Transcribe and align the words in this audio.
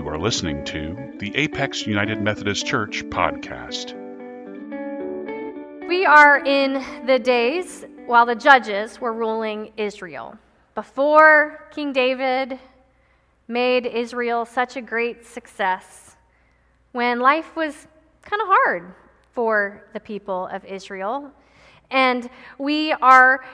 You 0.00 0.08
are 0.08 0.18
listening 0.18 0.64
to 0.64 0.96
the 1.18 1.30
Apex 1.36 1.86
United 1.86 2.22
Methodist 2.22 2.66
Church 2.66 3.04
podcast. 3.10 3.94
We 5.86 6.06
are 6.06 6.38
in 6.38 6.82
the 7.04 7.18
days 7.18 7.84
while 8.06 8.24
the 8.24 8.34
judges 8.34 8.98
were 8.98 9.12
ruling 9.12 9.72
Israel. 9.76 10.38
Before 10.74 11.68
King 11.70 11.92
David 11.92 12.58
made 13.46 13.84
Israel 13.84 14.46
such 14.46 14.78
a 14.78 14.80
great 14.80 15.26
success, 15.26 16.16
when 16.92 17.20
life 17.20 17.54
was 17.54 17.86
kind 18.22 18.40
of 18.40 18.48
hard 18.48 18.94
for 19.32 19.84
the 19.92 20.00
people 20.00 20.46
of 20.46 20.64
Israel. 20.64 21.30
And 21.90 22.30
we 22.56 22.92
are 22.92 23.44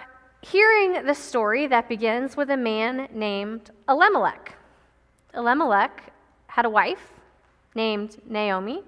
hearing 0.43 1.07
the 1.07 1.15
story 1.15 1.67
that 1.67 1.89
begins 1.89 2.37
with 2.37 2.51
a 2.51 2.57
man 2.57 3.09
named 3.13 3.73
Elimelech. 3.89 4.57
Elimelech 5.35 6.13
had 6.57 6.65
a 6.65 6.71
wife 6.71 7.13
named 7.75 8.17
Naomi, 8.27 8.83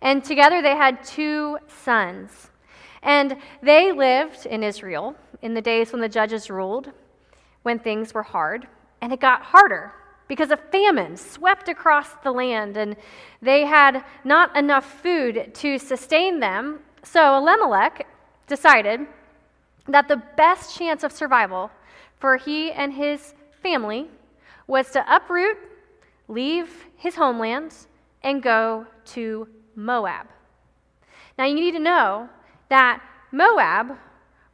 and 0.00 0.24
together 0.24 0.62
they 0.62 0.74
had 0.74 1.04
two 1.04 1.58
sons. 1.84 2.48
And 3.02 3.36
they 3.62 3.92
lived 3.92 4.46
in 4.46 4.62
Israel 4.62 5.14
in 5.42 5.52
the 5.52 5.60
days 5.60 5.92
when 5.92 6.00
the 6.00 6.08
judges 6.08 6.48
ruled, 6.48 6.90
when 7.64 7.78
things 7.78 8.14
were 8.14 8.22
hard, 8.22 8.66
and 9.02 9.12
it 9.12 9.20
got 9.20 9.42
harder 9.42 9.92
because 10.26 10.50
a 10.50 10.56
famine 10.56 11.18
swept 11.18 11.68
across 11.68 12.14
the 12.24 12.32
land 12.32 12.78
and 12.78 12.96
they 13.42 13.66
had 13.66 14.02
not 14.24 14.56
enough 14.56 15.02
food 15.02 15.52
to 15.52 15.78
sustain 15.78 16.40
them. 16.40 16.80
So 17.04 17.36
Elimelech 17.36 18.06
decided 18.46 19.00
that 19.86 20.08
the 20.08 20.22
best 20.38 20.74
chance 20.78 21.04
of 21.04 21.12
survival 21.12 21.70
for 22.18 22.38
he 22.38 22.72
and 22.72 22.90
his 22.90 23.34
family 23.62 24.08
was 24.66 24.90
to 24.92 25.14
uproot 25.14 25.58
leave 26.28 26.86
his 26.96 27.14
homeland 27.14 27.74
and 28.22 28.42
go 28.42 28.86
to 29.04 29.48
Moab. 29.74 30.26
Now, 31.38 31.44
you 31.44 31.54
need 31.54 31.72
to 31.72 31.78
know 31.78 32.28
that 32.68 33.02
Moab 33.30 33.96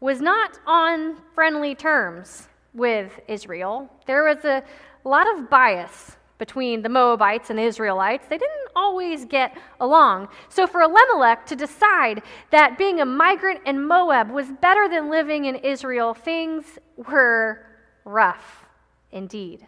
was 0.00 0.20
not 0.20 0.59
on 0.67 1.17
friendly 1.34 1.75
terms 1.75 2.48
with 2.75 3.20
Israel. 3.28 3.89
There 4.06 4.25
was 4.25 4.45
a 4.45 4.62
lot 5.05 5.27
of 5.33 5.48
bias 5.48 6.17
between 6.39 6.83
the 6.83 6.89
Moabites 6.89 7.50
and 7.50 7.59
the 7.59 7.62
Israelites. 7.62 8.27
They 8.28 8.39
didn't 8.39 8.69
always 8.75 9.25
get 9.25 9.56
along. 9.78 10.28
So, 10.48 10.67
for 10.67 10.81
Elimelech 10.83 11.47
to 11.47 11.55
decide 11.55 12.23
that 12.50 12.77
being 12.77 13.00
a 13.00 13.06
migrant 13.06 13.61
in 13.65 13.87
Moab 13.87 14.31
was 14.31 14.48
better 14.61 14.89
than 14.89 15.09
living 15.09 15.45
in 15.45 15.55
Israel, 15.55 16.15
things 16.15 16.65
were 16.97 17.65
rough 18.05 18.65
indeed. 19.12 19.65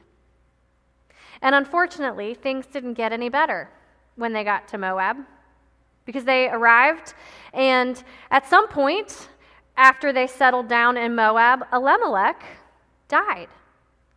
And 1.42 1.54
unfortunately, 1.54 2.34
things 2.34 2.66
didn't 2.66 2.94
get 2.94 3.12
any 3.12 3.28
better 3.28 3.70
when 4.16 4.32
they 4.32 4.44
got 4.44 4.68
to 4.68 4.78
Moab 4.78 5.16
because 6.04 6.24
they 6.24 6.48
arrived, 6.48 7.14
and 7.52 8.02
at 8.30 8.46
some 8.46 8.68
point, 8.68 9.28
after 9.76 10.12
they 10.12 10.26
settled 10.26 10.68
down 10.68 10.96
in 10.96 11.14
Moab, 11.14 11.66
Elimelech 11.72 12.44
died, 13.08 13.48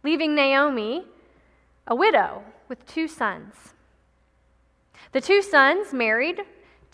leaving 0.04 0.36
Naomi 0.36 1.06
a 1.88 1.96
widow 1.96 2.44
with 2.68 2.86
two 2.86 3.08
sons. 3.08 3.54
The 5.14 5.22
two 5.22 5.42
sons 5.42 5.94
married 5.94 6.42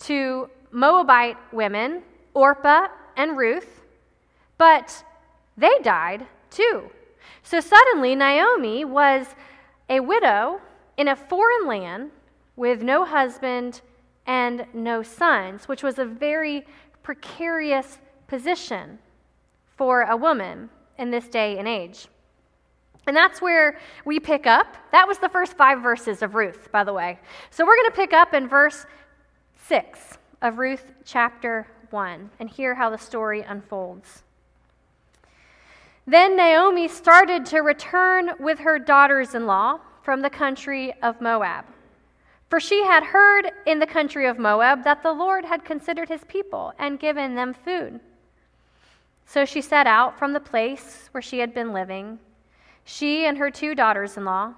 to 0.00 0.48
Moabite 0.70 1.36
women, 1.52 2.02
Orpah 2.32 2.88
and 3.16 3.36
Ruth, 3.36 3.82
but 4.56 5.04
they 5.56 5.78
died 5.82 6.26
too. 6.50 6.90
So 7.42 7.60
suddenly, 7.60 8.14
Naomi 8.14 8.84
was 8.84 9.26
a 9.88 10.00
widow 10.00 10.60
in 10.96 11.08
a 11.08 11.16
foreign 11.16 11.66
land 11.66 12.10
with 12.56 12.82
no 12.82 13.04
husband 13.04 13.80
and 14.26 14.66
no 14.72 15.02
sons, 15.02 15.68
which 15.68 15.82
was 15.82 15.98
a 15.98 16.04
very 16.04 16.64
precarious 17.02 17.98
position 18.26 18.98
for 19.76 20.02
a 20.02 20.16
woman 20.16 20.70
in 20.98 21.10
this 21.10 21.28
day 21.28 21.58
and 21.58 21.68
age. 21.68 22.08
And 23.06 23.14
that's 23.14 23.42
where 23.42 23.78
we 24.04 24.18
pick 24.18 24.46
up. 24.46 24.76
That 24.92 25.06
was 25.06 25.18
the 25.18 25.28
first 25.28 25.56
five 25.56 25.82
verses 25.82 26.22
of 26.22 26.34
Ruth, 26.34 26.70
by 26.72 26.84
the 26.84 26.92
way. 26.92 27.18
So 27.50 27.66
we're 27.66 27.76
going 27.76 27.90
to 27.90 27.96
pick 27.96 28.12
up 28.14 28.32
in 28.32 28.48
verse 28.48 28.86
6 29.66 30.18
of 30.40 30.58
Ruth 30.58 30.92
chapter 31.04 31.66
1 31.90 32.30
and 32.40 32.48
hear 32.48 32.74
how 32.74 32.88
the 32.88 32.98
story 32.98 33.42
unfolds. 33.42 34.22
Then 36.06 36.36
Naomi 36.36 36.86
started 36.88 37.46
to 37.46 37.60
return 37.60 38.32
with 38.38 38.58
her 38.58 38.78
daughters 38.78 39.34
in 39.34 39.46
law 39.46 39.80
from 40.02 40.20
the 40.20 40.30
country 40.30 40.92
of 41.02 41.20
Moab. 41.20 41.64
For 42.50 42.60
she 42.60 42.84
had 42.84 43.02
heard 43.02 43.50
in 43.66 43.78
the 43.78 43.86
country 43.86 44.26
of 44.26 44.38
Moab 44.38 44.84
that 44.84 45.02
the 45.02 45.12
Lord 45.12 45.44
had 45.44 45.64
considered 45.64 46.08
his 46.08 46.22
people 46.24 46.72
and 46.78 47.00
given 47.00 47.34
them 47.34 47.54
food. 47.54 48.00
So 49.26 49.46
she 49.46 49.62
set 49.62 49.86
out 49.86 50.18
from 50.18 50.34
the 50.34 50.40
place 50.40 51.08
where 51.12 51.22
she 51.22 51.38
had 51.38 51.54
been 51.54 51.72
living, 51.72 52.18
she 52.84 53.24
and 53.24 53.38
her 53.38 53.50
two 53.50 53.74
daughters 53.74 54.18
in 54.18 54.26
law, 54.26 54.52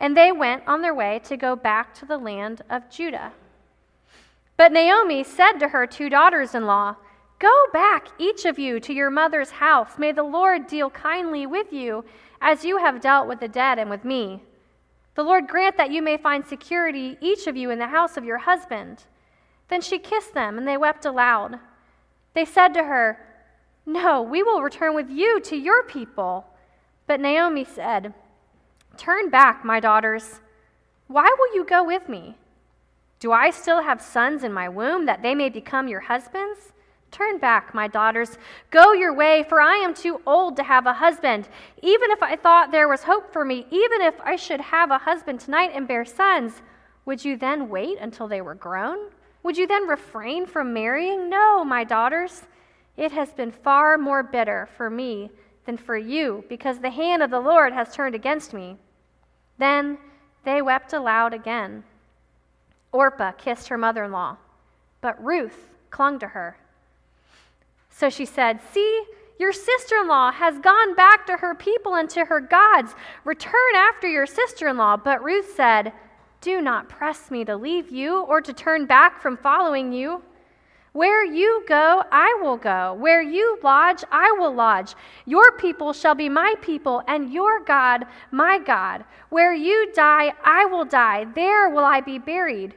and 0.00 0.16
they 0.16 0.32
went 0.32 0.64
on 0.66 0.82
their 0.82 0.94
way 0.94 1.20
to 1.24 1.36
go 1.36 1.54
back 1.54 1.94
to 1.94 2.04
the 2.04 2.18
land 2.18 2.62
of 2.68 2.90
Judah. 2.90 3.32
But 4.56 4.72
Naomi 4.72 5.22
said 5.22 5.54
to 5.58 5.68
her 5.68 5.86
two 5.86 6.08
daughters 6.10 6.54
in 6.54 6.66
law, 6.66 6.96
Go 7.38 7.66
back, 7.72 8.08
each 8.18 8.44
of 8.44 8.58
you, 8.58 8.80
to 8.80 8.92
your 8.92 9.10
mother's 9.10 9.50
house. 9.50 9.98
May 9.98 10.12
the 10.12 10.22
Lord 10.22 10.66
deal 10.66 10.90
kindly 10.90 11.46
with 11.46 11.72
you, 11.72 12.04
as 12.40 12.64
you 12.64 12.78
have 12.78 13.00
dealt 13.00 13.26
with 13.26 13.40
the 13.40 13.48
dead 13.48 13.78
and 13.78 13.90
with 13.90 14.04
me. 14.04 14.42
The 15.14 15.22
Lord 15.22 15.48
grant 15.48 15.76
that 15.76 15.90
you 15.90 16.02
may 16.02 16.16
find 16.16 16.44
security, 16.44 17.16
each 17.20 17.46
of 17.46 17.56
you, 17.56 17.70
in 17.70 17.78
the 17.78 17.88
house 17.88 18.16
of 18.16 18.24
your 18.24 18.38
husband. 18.38 19.04
Then 19.68 19.80
she 19.80 19.98
kissed 19.98 20.34
them, 20.34 20.58
and 20.58 20.66
they 20.66 20.76
wept 20.76 21.04
aloud. 21.04 21.58
They 22.34 22.44
said 22.44 22.74
to 22.74 22.84
her, 22.84 23.18
No, 23.86 24.20
we 24.22 24.42
will 24.42 24.62
return 24.62 24.94
with 24.94 25.10
you 25.10 25.40
to 25.40 25.56
your 25.56 25.82
people. 25.84 26.46
But 27.06 27.20
Naomi 27.20 27.64
said, 27.64 28.12
Turn 28.96 29.30
back, 29.30 29.64
my 29.64 29.80
daughters. 29.80 30.40
Why 31.06 31.34
will 31.38 31.54
you 31.54 31.64
go 31.64 31.84
with 31.84 32.08
me? 32.08 32.36
Do 33.20 33.32
I 33.32 33.50
still 33.50 33.82
have 33.82 34.02
sons 34.02 34.44
in 34.44 34.52
my 34.52 34.68
womb 34.68 35.06
that 35.06 35.22
they 35.22 35.34
may 35.34 35.48
become 35.48 35.88
your 35.88 36.00
husbands? 36.00 36.73
Turn 37.14 37.38
back, 37.38 37.72
my 37.72 37.86
daughters. 37.86 38.38
Go 38.72 38.92
your 38.92 39.14
way, 39.14 39.44
for 39.48 39.60
I 39.60 39.76
am 39.76 39.94
too 39.94 40.20
old 40.26 40.56
to 40.56 40.64
have 40.64 40.86
a 40.86 40.92
husband. 40.92 41.48
Even 41.80 42.10
if 42.10 42.20
I 42.24 42.34
thought 42.34 42.72
there 42.72 42.88
was 42.88 43.04
hope 43.04 43.32
for 43.32 43.44
me, 43.44 43.68
even 43.70 44.02
if 44.02 44.20
I 44.20 44.34
should 44.34 44.60
have 44.60 44.90
a 44.90 44.98
husband 44.98 45.38
tonight 45.38 45.70
and 45.72 45.86
bear 45.86 46.04
sons, 46.04 46.60
would 47.04 47.24
you 47.24 47.36
then 47.36 47.68
wait 47.68 47.98
until 48.00 48.26
they 48.26 48.40
were 48.40 48.56
grown? 48.56 49.10
Would 49.44 49.56
you 49.56 49.68
then 49.68 49.86
refrain 49.86 50.44
from 50.44 50.74
marrying? 50.74 51.30
No, 51.30 51.64
my 51.64 51.84
daughters. 51.84 52.42
It 52.96 53.12
has 53.12 53.32
been 53.32 53.52
far 53.52 53.96
more 53.96 54.24
bitter 54.24 54.68
for 54.76 54.90
me 54.90 55.30
than 55.66 55.76
for 55.76 55.96
you, 55.96 56.44
because 56.48 56.80
the 56.80 56.90
hand 56.90 57.22
of 57.22 57.30
the 57.30 57.38
Lord 57.38 57.72
has 57.72 57.94
turned 57.94 58.16
against 58.16 58.52
me. 58.52 58.76
Then 59.56 59.98
they 60.44 60.60
wept 60.60 60.92
aloud 60.92 61.32
again. 61.32 61.84
Orpah 62.90 63.30
kissed 63.30 63.68
her 63.68 63.78
mother 63.78 64.02
in 64.02 64.10
law, 64.10 64.36
but 65.00 65.24
Ruth 65.24 65.68
clung 65.90 66.18
to 66.18 66.26
her. 66.26 66.56
So 67.96 68.10
she 68.10 68.24
said, 68.24 68.58
See, 68.72 69.04
your 69.38 69.52
sister 69.52 69.96
in 70.00 70.08
law 70.08 70.32
has 70.32 70.58
gone 70.58 70.96
back 70.96 71.26
to 71.26 71.36
her 71.36 71.54
people 71.54 71.94
and 71.94 72.10
to 72.10 72.24
her 72.24 72.40
gods. 72.40 72.92
Return 73.24 73.76
after 73.76 74.08
your 74.08 74.26
sister 74.26 74.66
in 74.66 74.76
law. 74.78 74.96
But 74.96 75.22
Ruth 75.22 75.54
said, 75.54 75.92
Do 76.40 76.60
not 76.60 76.88
press 76.88 77.30
me 77.30 77.44
to 77.44 77.56
leave 77.56 77.92
you 77.92 78.22
or 78.22 78.40
to 78.40 78.52
turn 78.52 78.86
back 78.86 79.22
from 79.22 79.36
following 79.36 79.92
you. 79.92 80.22
Where 80.92 81.24
you 81.24 81.64
go, 81.68 82.02
I 82.10 82.36
will 82.42 82.56
go. 82.56 82.94
Where 82.94 83.22
you 83.22 83.58
lodge, 83.62 84.02
I 84.10 84.32
will 84.38 84.54
lodge. 84.54 84.94
Your 85.24 85.52
people 85.56 85.92
shall 85.92 86.14
be 86.16 86.28
my 86.28 86.54
people, 86.62 87.02
and 87.06 87.32
your 87.32 87.64
God, 87.64 88.06
my 88.32 88.58
God. 88.58 89.04
Where 89.28 89.54
you 89.54 89.92
die, 89.92 90.32
I 90.44 90.64
will 90.66 90.84
die. 90.84 91.26
There 91.34 91.70
will 91.70 91.84
I 91.84 92.00
be 92.00 92.18
buried. 92.18 92.74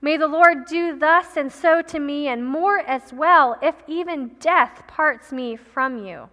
May 0.00 0.16
the 0.16 0.28
Lord 0.28 0.66
do 0.66 0.96
thus 0.96 1.36
and 1.36 1.52
so 1.52 1.82
to 1.82 1.98
me, 1.98 2.28
and 2.28 2.46
more 2.46 2.78
as 2.78 3.12
well, 3.12 3.56
if 3.60 3.74
even 3.86 4.32
death 4.40 4.82
parts 4.86 5.32
me 5.32 5.56
from 5.56 6.04
you. 6.04 6.28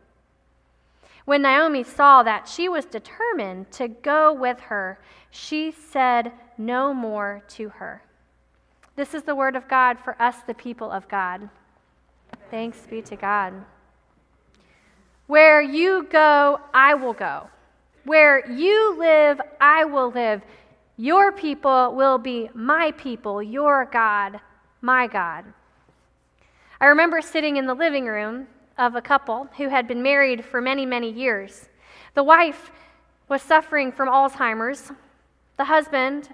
When 1.26 1.42
Naomi 1.42 1.84
saw 1.84 2.22
that 2.22 2.48
she 2.48 2.70
was 2.70 2.86
determined 2.86 3.72
to 3.72 3.88
go 3.88 4.32
with 4.32 4.60
her, 4.62 5.00
she 5.32 5.72
said 5.72 6.32
no 6.58 6.94
more 6.94 7.42
to 7.50 7.70
her. 7.70 8.04
This 8.96 9.14
is 9.14 9.24
the 9.24 9.36
word 9.36 9.56
of 9.56 9.68
God 9.68 9.98
for 10.00 10.20
us, 10.22 10.38
the 10.46 10.54
people 10.54 10.92
of 10.92 11.08
God. 11.08 11.50
Thanks 12.52 12.86
be 12.90 13.02
to 13.02 13.16
God. 13.16 13.54
Where 15.28 15.62
you 15.62 16.08
go, 16.12 16.62
I 16.74 16.94
will 16.94 17.14
go. 17.14 17.50
Where 18.04 18.50
you 18.50 18.96
live, 18.98 19.42
I 19.60 19.84
will 19.84 20.12
live. 20.12 20.44
Your 20.98 21.32
people 21.32 21.94
will 21.94 22.18
be 22.18 22.50
my 22.54 22.92
people, 22.92 23.44
your 23.44 23.86
God, 23.92 24.40
my 24.82 25.08
God. 25.08 25.46
I 26.80 26.86
remember 26.86 27.22
sitting 27.22 27.58
in 27.58 27.66
the 27.66 27.74
living 27.74 28.06
room 28.06 28.48
of 28.78 28.96
a 28.96 29.02
couple 29.02 29.50
who 29.58 29.70
had 29.70 29.88
been 29.88 30.02
married 30.02 30.46
for 30.46 30.62
many, 30.62 30.86
many 30.86 31.12
years. 31.12 31.68
The 32.14 32.24
wife 32.24 32.72
was 33.28 33.42
suffering 33.42 33.92
from 33.92 34.08
Alzheimer's. 34.08 34.92
The 35.58 35.66
husband 35.66 36.30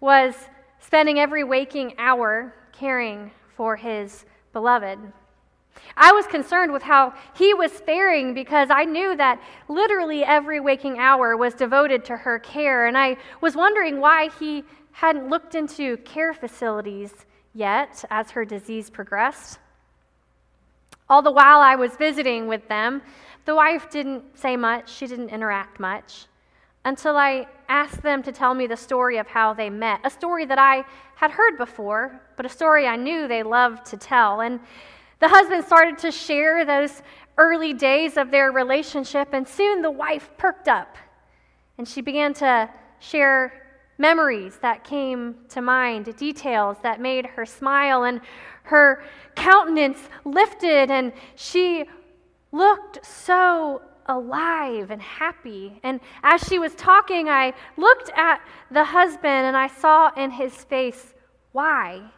was 0.00 0.34
spending 0.78 1.18
every 1.18 1.42
waking 1.42 1.94
hour 1.98 2.54
caring 2.72 3.32
for 3.56 3.76
his 3.76 4.24
beloved. 4.52 4.98
I 5.96 6.12
was 6.12 6.26
concerned 6.26 6.72
with 6.72 6.82
how 6.82 7.14
he 7.36 7.54
was 7.54 7.72
faring 7.72 8.34
because 8.34 8.68
I 8.70 8.84
knew 8.84 9.16
that 9.16 9.40
literally 9.68 10.24
every 10.24 10.60
waking 10.60 10.98
hour 10.98 11.36
was 11.36 11.54
devoted 11.54 12.04
to 12.06 12.16
her 12.16 12.38
care, 12.38 12.86
and 12.86 12.98
I 12.98 13.16
was 13.40 13.54
wondering 13.54 14.00
why 14.00 14.30
he 14.38 14.64
hadn't 14.92 15.28
looked 15.28 15.54
into 15.54 15.96
care 15.98 16.34
facilities 16.34 17.26
yet 17.54 18.04
as 18.10 18.30
her 18.30 18.44
disease 18.44 18.90
progressed. 18.90 19.58
All 21.08 21.22
the 21.22 21.30
while 21.30 21.60
I 21.60 21.76
was 21.76 21.96
visiting 21.96 22.46
with 22.48 22.66
them, 22.68 23.02
the 23.44 23.54
wife 23.54 23.90
didn't 23.90 24.38
say 24.38 24.56
much, 24.56 24.90
she 24.90 25.06
didn't 25.06 25.28
interact 25.28 25.78
much 25.78 26.26
until 26.84 27.16
I 27.16 27.46
asked 27.68 28.02
them 28.02 28.22
to 28.22 28.32
tell 28.32 28.54
me 28.54 28.66
the 28.66 28.76
story 28.76 29.16
of 29.16 29.26
how 29.26 29.54
they 29.54 29.70
met. 29.70 30.00
A 30.04 30.10
story 30.10 30.44
that 30.44 30.58
I 30.58 30.84
had 31.16 31.30
heard 31.30 31.56
before, 31.56 32.20
but 32.36 32.44
a 32.44 32.48
story 32.48 32.86
I 32.86 32.96
knew 32.96 33.26
they 33.26 33.42
loved 33.42 33.86
to 33.86 33.96
tell. 33.96 34.40
And 34.40 34.60
the 35.24 35.30
husband 35.30 35.64
started 35.64 35.96
to 35.96 36.10
share 36.12 36.66
those 36.66 37.00
early 37.38 37.72
days 37.72 38.18
of 38.18 38.30
their 38.30 38.52
relationship, 38.52 39.30
and 39.32 39.48
soon 39.48 39.80
the 39.80 39.90
wife 39.90 40.28
perked 40.36 40.68
up 40.68 40.98
and 41.78 41.88
she 41.88 42.02
began 42.02 42.34
to 42.34 42.68
share 42.98 43.80
memories 43.96 44.58
that 44.60 44.84
came 44.84 45.34
to 45.48 45.62
mind, 45.62 46.14
details 46.18 46.76
that 46.82 47.00
made 47.00 47.24
her 47.24 47.46
smile, 47.46 48.04
and 48.04 48.20
her 48.64 49.02
countenance 49.34 50.10
lifted, 50.26 50.90
and 50.90 51.10
she 51.36 51.86
looked 52.52 53.02
so 53.02 53.80
alive 54.04 54.90
and 54.90 55.00
happy. 55.00 55.80
And 55.82 56.00
as 56.22 56.42
she 56.42 56.58
was 56.58 56.74
talking, 56.74 57.30
I 57.30 57.54
looked 57.78 58.10
at 58.14 58.42
the 58.70 58.84
husband 58.84 59.46
and 59.46 59.56
I 59.56 59.68
saw 59.68 60.10
in 60.18 60.32
his 60.32 60.52
face 60.64 61.14
why 61.52 62.10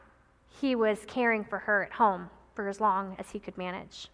he 0.61 0.75
was 0.75 0.99
caring 1.07 1.45
for 1.45 1.61
her 1.61 1.85
at 1.85 1.93
home 1.93 2.31
for 2.57 2.69
as 2.69 2.81
long 2.81 3.15
as 3.21 3.31
he 3.31 3.39
could 3.39 3.57
manage. 3.57 4.09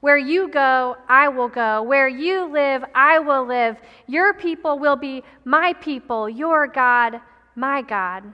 Where 0.00 0.18
you 0.18 0.48
go, 0.48 0.96
I 1.08 1.28
will 1.28 1.48
go. 1.48 1.82
Where 1.82 2.08
you 2.08 2.52
live, 2.52 2.84
I 2.94 3.18
will 3.18 3.46
live. 3.46 3.78
Your 4.06 4.34
people 4.34 4.78
will 4.78 4.96
be 4.96 5.22
my 5.44 5.72
people. 5.74 6.28
Your 6.28 6.66
God, 6.66 7.20
my 7.54 7.80
God. 7.80 8.24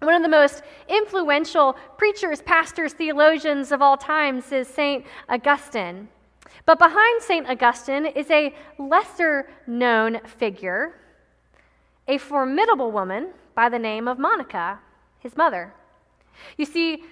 One 0.00 0.14
of 0.14 0.22
the 0.22 0.28
most 0.28 0.62
influential 0.88 1.76
preachers, 1.96 2.42
pastors, 2.42 2.92
theologians 2.92 3.72
of 3.72 3.82
all 3.82 3.96
times 3.96 4.52
is 4.52 4.68
St. 4.68 5.04
Augustine. 5.28 6.08
But 6.66 6.78
behind 6.78 7.22
St. 7.22 7.48
Augustine 7.48 8.06
is 8.06 8.30
a 8.30 8.54
lesser 8.78 9.48
known 9.66 10.20
figure, 10.20 10.94
a 12.06 12.18
formidable 12.18 12.92
woman 12.92 13.30
by 13.54 13.68
the 13.68 13.78
name 13.78 14.08
of 14.08 14.18
Monica, 14.18 14.78
his 15.18 15.36
mother. 15.36 15.72
You 16.56 16.64
see, 16.64 17.04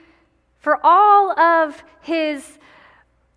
for 0.60 0.78
all 0.82 1.38
of 1.38 1.82
his 2.02 2.58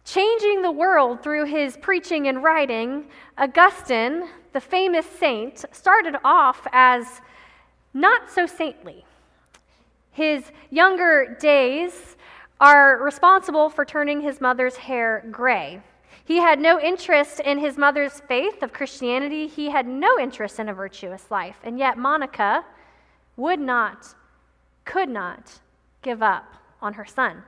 changing 0.06 0.62
the 0.62 0.72
world 0.72 1.24
through 1.24 1.46
his 1.46 1.78
preaching 1.78 2.28
and 2.28 2.44
writing, 2.44 3.06
Augustine, 3.38 4.28
the 4.52 4.60
famous 4.60 5.06
saint, 5.06 5.66
started 5.72 6.18
off 6.24 6.68
as 6.72 7.22
not 7.94 8.30
so 8.30 8.46
saintly. 8.46 9.06
His 10.12 10.52
younger 10.70 11.38
days 11.40 12.18
are 12.60 13.02
responsible 13.02 13.70
for 13.70 13.86
turning 13.86 14.22
his 14.22 14.42
mother's 14.42 14.76
hair 14.76 15.26
gray. 15.32 15.82
He 16.26 16.38
had 16.38 16.60
no 16.60 16.80
interest 16.80 17.40
in 17.40 17.58
his 17.58 17.78
mother's 17.78 18.22
faith 18.22 18.62
of 18.62 18.72
Christianity. 18.72 19.48
He 19.48 19.70
had 19.70 19.88
no 19.88 20.20
interest 20.20 20.60
in 20.60 20.70
a 20.70 20.74
virtuous 20.74 21.32
life. 21.32 21.58
And 21.64 21.78
yet, 21.78 21.98
Monica 21.98 22.64
would 23.36 23.60
not, 23.60 24.14
could 24.86 25.10
not 25.10 25.60
give 26.02 26.22
up 26.22 26.63
on 26.84 26.94
her 26.94 27.06
son. 27.06 27.42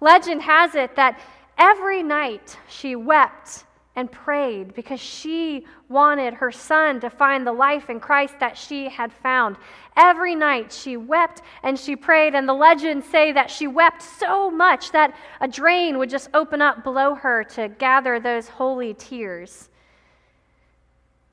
Legend 0.00 0.42
has 0.42 0.74
it 0.74 0.96
that 0.96 1.20
every 1.58 2.02
night 2.02 2.58
she 2.68 2.96
wept 2.96 3.64
and 3.96 4.10
prayed 4.10 4.74
because 4.74 4.98
she 4.98 5.64
wanted 5.88 6.34
her 6.34 6.50
son 6.50 6.98
to 7.00 7.08
find 7.08 7.46
the 7.46 7.52
life 7.52 7.88
in 7.88 8.00
Christ 8.00 8.34
that 8.40 8.58
she 8.58 8.88
had 8.88 9.12
found. 9.12 9.56
Every 9.96 10.34
night 10.34 10.72
she 10.72 10.96
wept 10.96 11.42
and 11.62 11.78
she 11.78 11.94
prayed, 11.94 12.34
and 12.34 12.48
the 12.48 12.54
legends 12.54 13.06
say 13.06 13.30
that 13.32 13.50
she 13.50 13.68
wept 13.68 14.02
so 14.02 14.50
much 14.50 14.90
that 14.90 15.14
a 15.40 15.46
drain 15.46 15.98
would 15.98 16.10
just 16.10 16.28
open 16.34 16.60
up 16.60 16.82
below 16.82 17.14
her 17.14 17.44
to 17.54 17.68
gather 17.68 18.18
those 18.18 18.48
holy 18.48 18.94
tears. 18.94 19.68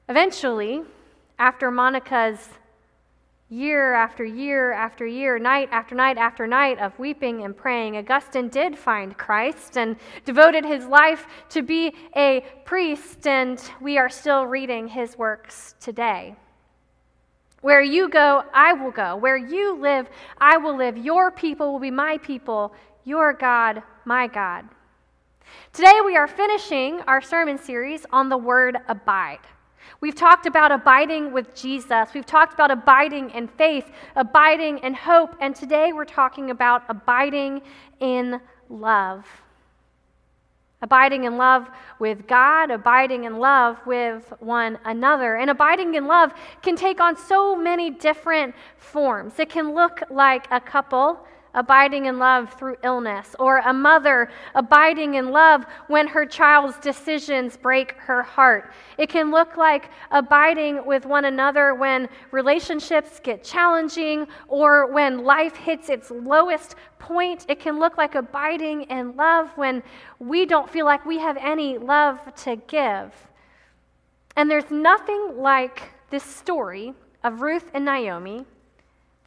Eventually, 0.07 0.83
after 1.39 1.71
Monica's 1.71 2.49
year 3.51 3.93
after 3.93 4.23
year 4.23 4.71
after 4.71 5.05
year, 5.05 5.37
night 5.37 5.67
after 5.73 5.93
night 5.93 6.17
after 6.17 6.47
night 6.47 6.79
of 6.79 6.97
weeping 6.97 7.43
and 7.43 7.55
praying, 7.55 7.97
Augustine 7.97 8.47
did 8.47 8.77
find 8.77 9.17
Christ 9.17 9.77
and 9.77 9.97
devoted 10.23 10.63
his 10.63 10.85
life 10.85 11.27
to 11.49 11.61
be 11.61 11.93
a 12.15 12.45
priest, 12.63 13.27
and 13.27 13.61
we 13.81 13.97
are 13.97 14.09
still 14.09 14.45
reading 14.45 14.87
his 14.87 15.17
works 15.17 15.75
today. 15.81 16.33
Where 17.59 17.81
you 17.81 18.07
go, 18.07 18.43
I 18.53 18.71
will 18.71 18.89
go. 18.89 19.17
Where 19.17 19.37
you 19.37 19.77
live, 19.77 20.07
I 20.39 20.55
will 20.55 20.77
live. 20.77 20.97
Your 20.97 21.29
people 21.29 21.73
will 21.73 21.79
be 21.79 21.91
my 21.91 22.17
people. 22.19 22.73
Your 23.03 23.33
God, 23.33 23.83
my 24.05 24.27
God. 24.27 24.65
Today 25.73 25.99
we 26.05 26.15
are 26.15 26.27
finishing 26.27 27.01
our 27.01 27.21
sermon 27.21 27.57
series 27.57 28.05
on 28.13 28.29
the 28.29 28.37
word 28.37 28.77
abide. 28.87 29.39
We've 29.99 30.15
talked 30.15 30.45
about 30.45 30.71
abiding 30.71 31.31
with 31.31 31.53
Jesus. 31.55 32.09
We've 32.13 32.25
talked 32.25 32.53
about 32.53 32.71
abiding 32.71 33.31
in 33.31 33.47
faith, 33.47 33.91
abiding 34.15 34.79
in 34.79 34.93
hope, 34.93 35.35
and 35.39 35.55
today 35.55 35.93
we're 35.93 36.05
talking 36.05 36.49
about 36.49 36.83
abiding 36.89 37.61
in 37.99 38.39
love. 38.69 39.25
Abiding 40.81 41.25
in 41.25 41.37
love 41.37 41.69
with 41.99 42.25
God, 42.27 42.71
abiding 42.71 43.25
in 43.25 43.37
love 43.37 43.77
with 43.85 44.33
one 44.39 44.79
another. 44.83 45.35
And 45.35 45.51
abiding 45.51 45.93
in 45.93 46.07
love 46.07 46.33
can 46.63 46.75
take 46.75 46.99
on 46.99 47.15
so 47.15 47.55
many 47.55 47.91
different 47.91 48.55
forms. 48.77 49.37
It 49.37 49.49
can 49.49 49.75
look 49.75 50.01
like 50.09 50.47
a 50.49 50.59
couple 50.59 51.19
abiding 51.53 52.05
in 52.05 52.19
love 52.19 52.53
through 52.53 52.77
illness, 52.83 53.35
or 53.39 53.59
a 53.59 53.73
mother 53.73 54.29
abiding 54.55 55.15
in 55.15 55.31
love 55.31 55.65
when 55.87 56.07
her 56.07 56.25
child's 56.25 56.77
decisions 56.77 57.57
break 57.57 57.93
her 57.93 58.23
heart. 58.23 58.73
It 58.97 59.09
can 59.09 59.31
look 59.31 59.57
like 59.57 59.89
abiding 60.11 60.85
with 60.85 61.05
one 61.05 61.25
another 61.25 61.75
when 61.75 62.07
relationships 62.31 63.19
get 63.21 63.43
challenging 63.43 64.27
or 64.47 64.91
when 64.91 65.23
life 65.23 65.55
hits 65.55 65.89
its 65.89 66.11
lowest 66.11 66.75
point. 66.99 67.45
It 67.49 67.59
can 67.59 67.79
look 67.79 67.97
like 67.97 68.15
abiding 68.15 68.83
in 68.83 69.15
love 69.15 69.49
when 69.55 69.83
we 70.19 70.45
don't 70.45 70.69
feel 70.69 70.85
like 70.85 71.05
we 71.05 71.19
have 71.19 71.37
any 71.37 71.77
love 71.77 72.19
to 72.43 72.55
give. 72.67 73.13
And 74.35 74.49
there's 74.49 74.71
nothing 74.71 75.37
like 75.37 75.91
this 76.09 76.23
story 76.23 76.93
of 77.23 77.41
Ruth 77.41 77.69
and 77.73 77.85
Naomi 77.85 78.45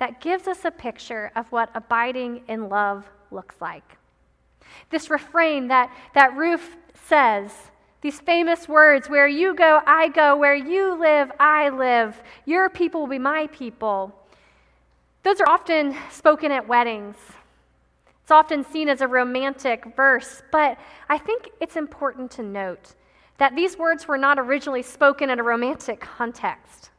that 0.04 0.20
gives 0.20 0.46
us 0.46 0.66
a 0.66 0.70
picture 0.70 1.32
of 1.34 1.50
what 1.50 1.70
abiding 1.75 2.42
in 2.46 2.68
love 2.68 3.06
looks 3.30 3.54
like. 3.58 3.96
This 4.90 5.08
refrain 5.08 5.68
that, 5.68 5.90
that 6.14 6.37
Ruth 6.37 6.76
says, 7.08 7.50
these 8.02 8.20
famous 8.20 8.68
words, 8.68 9.08
where 9.08 9.26
you 9.26 9.54
go, 9.54 9.80
I 9.87 10.08
go, 10.08 10.37
where 10.37 10.54
you 10.54 11.00
live, 11.00 11.32
I 11.40 11.70
live, 11.70 12.23
your 12.44 12.68
people 12.68 13.00
will 13.00 13.08
be 13.08 13.18
my 13.18 13.46
people. 13.46 14.14
Those 15.23 15.40
are 15.40 15.49
often 15.49 15.96
spoken 16.11 16.52
at 16.52 16.68
weddings. 16.68 17.16
It's 18.20 18.30
often 18.30 18.62
seen 18.62 18.90
as 18.90 19.00
a 19.00 19.08
romantic 19.08 19.87
verse, 19.96 20.42
but 20.52 20.76
I 21.08 21.16
think 21.16 21.49
it's 21.62 21.76
important 21.76 22.30
to 22.32 22.42
note 22.42 22.94
that 23.38 23.56
these 23.56 23.78
words 23.78 24.06
were 24.06 24.18
not 24.18 24.38
originally 24.38 24.82
spoken 24.82 25.30
in 25.30 25.40
a 25.40 25.42
romantic 25.42 25.99
context. 26.00 26.90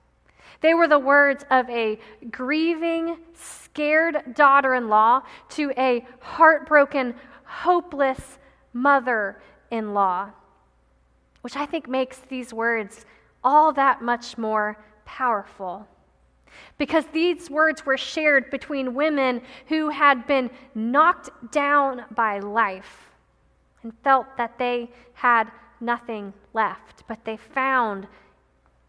They 0.62 0.74
were 0.74 0.88
the 0.88 1.00
words 1.00 1.46
of 1.50 1.70
a 1.70 2.00
grieving, 2.32 3.18
scared 3.34 4.36
daughter 4.36 4.74
in 4.76 4.90
law 4.90 5.22
to 5.50 5.72
a 5.78 6.06
heartbroken, 6.20 7.16
hopeless 7.44 8.40
mother 8.74 9.42
in 9.72 9.94
law, 9.94 10.32
which 11.42 11.56
I 11.56 11.66
think 11.66 11.88
makes 11.88 12.20
these 12.20 12.54
words 12.54 13.06
all 13.44 13.72
that 13.74 14.02
much 14.02 14.38
more 14.38 14.78
powerful. 15.06 15.88
Because 16.78 17.06
these 17.08 17.50
words 17.50 17.86
were 17.86 17.98
shared 17.98 18.50
between 18.50 18.94
women 18.94 19.42
who 19.68 19.90
had 19.90 20.26
been 20.26 20.50
knocked 20.74 21.30
down 21.52 22.06
by 22.12 22.40
life 22.40 23.10
and 23.84 23.94
felt 24.04 24.26
that 24.38 24.58
they 24.58 24.90
had 25.14 25.52
nothing 25.80 26.34
left, 26.54 27.04
but 27.08 27.24
they 27.26 27.38
found 27.38 28.08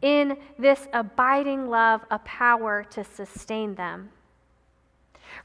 in 0.03 0.37
this 0.59 0.87
abiding 0.93 1.69
love 1.69 2.03
a 2.11 2.19
power 2.21 2.85
to 2.91 3.05
sustain 3.05 3.75
them. 3.75 4.11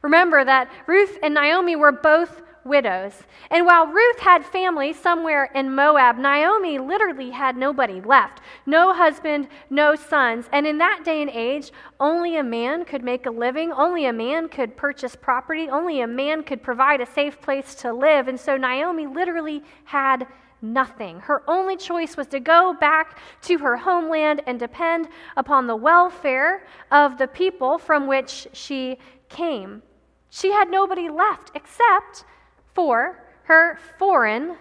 Remember 0.01 0.43
that 0.43 0.71
Ruth 0.87 1.17
and 1.23 1.33
Naomi 1.33 1.75
were 1.75 1.91
both 1.91 2.41
widows. 2.63 3.13
And 3.49 3.65
while 3.65 3.87
Ruth 3.87 4.19
had 4.19 4.45
family 4.45 4.93
somewhere 4.93 5.45
in 5.55 5.73
Moab, 5.73 6.17
Naomi 6.17 6.77
literally 6.77 7.31
had 7.31 7.57
nobody 7.57 8.01
left 8.01 8.41
no 8.65 8.93
husband, 8.93 9.47
no 9.69 9.95
sons. 9.95 10.47
And 10.51 10.67
in 10.67 10.77
that 10.77 11.01
day 11.03 11.21
and 11.21 11.31
age, 11.31 11.71
only 11.99 12.37
a 12.37 12.43
man 12.43 12.85
could 12.85 13.03
make 13.03 13.25
a 13.25 13.31
living, 13.31 13.71
only 13.71 14.05
a 14.05 14.13
man 14.13 14.47
could 14.49 14.77
purchase 14.77 15.15
property, 15.15 15.69
only 15.69 16.01
a 16.01 16.07
man 16.07 16.43
could 16.43 16.61
provide 16.61 17.01
a 17.01 17.05
safe 17.05 17.41
place 17.41 17.73
to 17.75 17.91
live. 17.91 18.27
And 18.27 18.39
so 18.39 18.57
Naomi 18.57 19.07
literally 19.07 19.63
had 19.85 20.27
nothing. 20.61 21.19
Her 21.19 21.43
only 21.47 21.75
choice 21.75 22.15
was 22.15 22.27
to 22.27 22.39
go 22.39 22.75
back 22.79 23.17
to 23.43 23.57
her 23.59 23.77
homeland 23.77 24.41
and 24.45 24.59
depend 24.59 25.07
upon 25.35 25.67
the 25.67 25.75
welfare 25.75 26.65
of 26.91 27.17
the 27.17 27.27
people 27.27 27.77
from 27.77 28.07
which 28.07 28.47
she 28.53 28.97
came. 29.29 29.81
She 30.29 30.51
had 30.51 30.69
nobody 30.69 31.09
left 31.09 31.51
except 31.55 32.25
for 32.73 33.23
her 33.43 33.77
foreign 33.97 34.55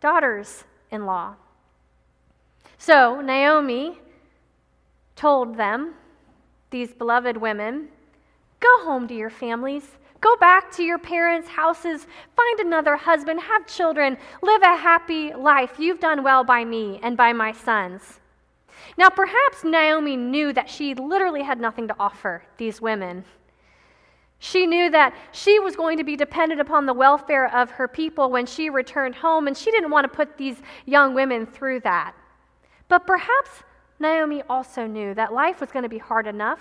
daughters 0.00 0.64
in 0.90 1.06
law. 1.06 1.36
So 2.78 3.20
Naomi 3.20 4.00
told 5.14 5.56
them, 5.56 5.94
these 6.70 6.92
beloved 6.92 7.36
women, 7.36 7.88
go 8.58 8.84
home 8.84 9.06
to 9.06 9.14
your 9.14 9.30
families. 9.30 9.84
Go 10.22 10.36
back 10.36 10.70
to 10.76 10.84
your 10.84 10.98
parents' 10.98 11.48
houses, 11.48 12.06
find 12.36 12.60
another 12.60 12.94
husband, 12.96 13.40
have 13.40 13.66
children, 13.66 14.16
live 14.40 14.62
a 14.62 14.76
happy 14.76 15.34
life. 15.34 15.72
You've 15.78 15.98
done 15.98 16.22
well 16.22 16.44
by 16.44 16.64
me 16.64 17.00
and 17.02 17.16
by 17.16 17.32
my 17.32 17.50
sons. 17.50 18.20
Now, 18.96 19.10
perhaps 19.10 19.64
Naomi 19.64 20.16
knew 20.16 20.52
that 20.52 20.70
she 20.70 20.94
literally 20.94 21.42
had 21.42 21.60
nothing 21.60 21.88
to 21.88 21.96
offer 21.98 22.44
these 22.56 22.80
women. 22.80 23.24
She 24.38 24.64
knew 24.64 24.90
that 24.90 25.12
she 25.32 25.58
was 25.58 25.74
going 25.74 25.98
to 25.98 26.04
be 26.04 26.16
dependent 26.16 26.60
upon 26.60 26.86
the 26.86 26.94
welfare 26.94 27.52
of 27.52 27.72
her 27.72 27.88
people 27.88 28.30
when 28.30 28.46
she 28.46 28.70
returned 28.70 29.16
home, 29.16 29.48
and 29.48 29.56
she 29.56 29.72
didn't 29.72 29.90
want 29.90 30.04
to 30.04 30.16
put 30.16 30.38
these 30.38 30.62
young 30.86 31.14
women 31.14 31.46
through 31.46 31.80
that. 31.80 32.14
But 32.86 33.08
perhaps 33.08 33.64
Naomi 33.98 34.42
also 34.48 34.86
knew 34.86 35.14
that 35.14 35.32
life 35.32 35.60
was 35.60 35.72
going 35.72 35.84
to 35.84 35.88
be 35.88 35.98
hard 35.98 36.28
enough, 36.28 36.60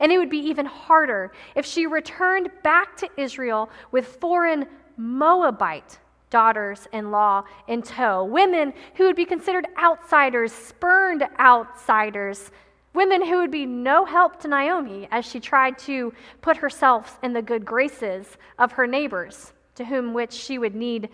and 0.00 0.12
it 0.12 0.18
would 0.18 0.30
be 0.30 0.38
even 0.38 0.66
harder 0.66 1.32
if 1.54 1.64
she 1.64 1.86
returned 1.86 2.50
back 2.62 2.96
to 2.98 3.08
Israel 3.16 3.70
with 3.90 4.06
foreign 4.06 4.66
Moabite 4.96 5.98
daughters 6.30 6.88
in 6.92 7.10
law 7.10 7.44
in 7.68 7.82
tow, 7.82 8.24
women 8.24 8.72
who 8.94 9.04
would 9.04 9.16
be 9.16 9.24
considered 9.24 9.66
outsiders, 9.78 10.52
spurned 10.52 11.22
outsiders, 11.38 12.50
Women 12.96 13.26
who 13.26 13.36
would 13.40 13.50
be 13.50 13.66
no 13.66 14.06
help 14.06 14.40
to 14.40 14.48
Naomi 14.48 15.06
as 15.10 15.26
she 15.26 15.38
tried 15.38 15.76
to 15.80 16.14
put 16.40 16.56
herself 16.56 17.18
in 17.22 17.34
the 17.34 17.42
good 17.42 17.62
graces 17.62 18.38
of 18.58 18.72
her 18.72 18.86
neighbors, 18.86 19.52
to 19.74 19.84
whom 19.84 20.14
which 20.14 20.32
she 20.32 20.56
would 20.56 20.74
need 20.74 21.10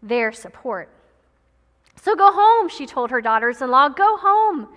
their 0.00 0.30
support. 0.30 0.88
So 2.00 2.14
go 2.14 2.30
home, 2.32 2.68
she 2.68 2.86
told 2.86 3.10
her 3.10 3.20
daughters 3.20 3.60
in 3.60 3.72
law. 3.72 3.88
Go 3.88 4.16
home. 4.16 4.68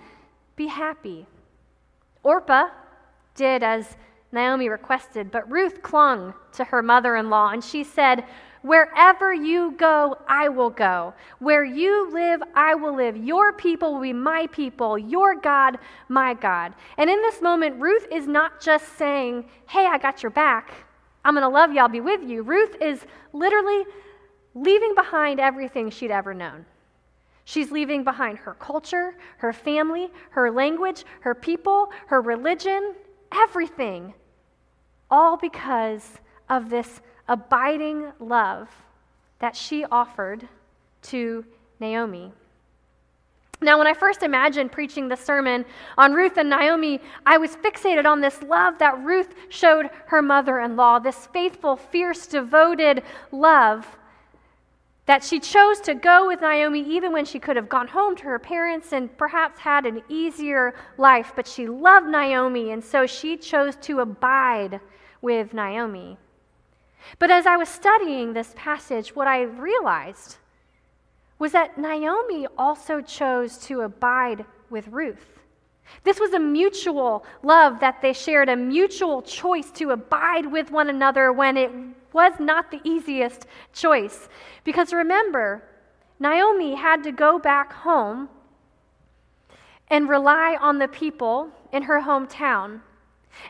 Be 0.56 0.66
happy. 0.66 1.26
Orpah 2.24 2.70
did 3.38 3.62
as 3.62 3.96
Naomi 4.32 4.68
requested, 4.68 5.30
but 5.30 5.50
Ruth 5.50 5.82
clung 5.82 6.34
to 6.52 6.64
her 6.64 6.82
mother 6.82 7.16
in 7.16 7.30
law 7.30 7.50
and 7.50 7.64
she 7.64 7.82
said, 7.82 8.24
Wherever 8.62 9.32
you 9.32 9.70
go, 9.78 10.18
I 10.26 10.48
will 10.48 10.70
go. 10.70 11.14
Where 11.38 11.64
you 11.64 12.12
live, 12.12 12.42
I 12.54 12.74
will 12.74 12.94
live. 12.94 13.16
Your 13.16 13.52
people 13.52 13.94
will 13.94 14.02
be 14.02 14.12
my 14.12 14.48
people. 14.48 14.98
Your 14.98 15.36
God, 15.36 15.78
my 16.08 16.34
God. 16.34 16.74
And 16.98 17.08
in 17.08 17.22
this 17.22 17.40
moment, 17.40 17.80
Ruth 17.80 18.06
is 18.10 18.26
not 18.26 18.60
just 18.60 18.98
saying, 18.98 19.48
Hey, 19.68 19.86
I 19.86 19.96
got 19.96 20.22
your 20.22 20.30
back. 20.30 20.72
I'm 21.24 21.34
going 21.34 21.42
to 21.42 21.48
love 21.48 21.72
you. 21.72 21.78
I'll 21.78 21.88
be 21.88 22.00
with 22.00 22.28
you. 22.28 22.42
Ruth 22.42 22.74
is 22.80 23.06
literally 23.32 23.84
leaving 24.54 24.94
behind 24.94 25.38
everything 25.38 25.88
she'd 25.88 26.10
ever 26.10 26.34
known. 26.34 26.66
She's 27.44 27.70
leaving 27.70 28.04
behind 28.04 28.38
her 28.38 28.54
culture, 28.54 29.14
her 29.38 29.52
family, 29.52 30.10
her 30.30 30.50
language, 30.50 31.04
her 31.20 31.34
people, 31.34 31.90
her 32.08 32.20
religion, 32.20 32.94
everything. 33.32 34.14
All 35.10 35.36
because 35.36 36.18
of 36.48 36.70
this 36.70 37.00
abiding 37.28 38.12
love 38.18 38.68
that 39.38 39.56
she 39.56 39.84
offered 39.84 40.48
to 41.02 41.44
Naomi. 41.80 42.32
Now, 43.60 43.76
when 43.78 43.88
I 43.88 43.94
first 43.94 44.22
imagined 44.22 44.70
preaching 44.70 45.08
the 45.08 45.16
sermon 45.16 45.64
on 45.96 46.12
Ruth 46.12 46.36
and 46.36 46.48
Naomi, 46.48 47.00
I 47.26 47.38
was 47.38 47.56
fixated 47.56 48.04
on 48.04 48.20
this 48.20 48.40
love 48.42 48.78
that 48.78 49.02
Ruth 49.02 49.34
showed 49.48 49.90
her 50.06 50.22
mother 50.22 50.60
in 50.60 50.76
law, 50.76 51.00
this 51.00 51.26
faithful, 51.32 51.74
fierce, 51.74 52.28
devoted 52.28 53.02
love 53.32 53.97
that 55.08 55.24
she 55.24 55.40
chose 55.40 55.80
to 55.80 55.94
go 55.94 56.26
with 56.26 56.42
Naomi 56.42 56.82
even 56.82 57.12
when 57.12 57.24
she 57.24 57.38
could 57.38 57.56
have 57.56 57.70
gone 57.70 57.88
home 57.88 58.14
to 58.14 58.24
her 58.24 58.38
parents 58.38 58.92
and 58.92 59.16
perhaps 59.16 59.58
had 59.58 59.86
an 59.86 60.02
easier 60.10 60.74
life. 60.98 61.32
But 61.34 61.48
she 61.48 61.66
loved 61.66 62.08
Naomi, 62.08 62.72
and 62.72 62.84
so 62.84 63.06
she 63.06 63.38
chose 63.38 63.74
to 63.76 64.00
abide 64.00 64.80
with 65.22 65.54
Naomi. 65.54 66.18
But 67.18 67.30
as 67.30 67.46
I 67.46 67.56
was 67.56 67.70
studying 67.70 68.34
this 68.34 68.52
passage, 68.54 69.16
what 69.16 69.26
I 69.26 69.44
realized 69.44 70.36
was 71.38 71.52
that 71.52 71.78
Naomi 71.78 72.46
also 72.58 73.00
chose 73.00 73.56
to 73.66 73.80
abide 73.80 74.44
with 74.68 74.88
Ruth. 74.88 75.40
This 76.04 76.20
was 76.20 76.34
a 76.34 76.38
mutual 76.38 77.24
love 77.42 77.80
that 77.80 78.02
they 78.02 78.12
shared, 78.12 78.50
a 78.50 78.56
mutual 78.56 79.22
choice 79.22 79.70
to 79.70 79.92
abide 79.92 80.44
with 80.44 80.70
one 80.70 80.90
another 80.90 81.32
when 81.32 81.56
it 81.56 81.70
was 82.12 82.34
not 82.38 82.70
the 82.70 82.80
easiest 82.84 83.46
choice. 83.72 84.28
Because 84.64 84.92
remember, 84.92 85.62
Naomi 86.18 86.74
had 86.74 87.02
to 87.04 87.12
go 87.12 87.38
back 87.38 87.72
home 87.72 88.28
and 89.88 90.08
rely 90.08 90.56
on 90.60 90.78
the 90.78 90.88
people 90.88 91.50
in 91.72 91.82
her 91.82 92.02
hometown 92.02 92.80